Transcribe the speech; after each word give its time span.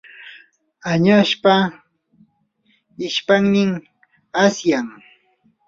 añaspa 0.91 1.53
ishpaynin 3.07 3.71
asyan. 4.43 4.87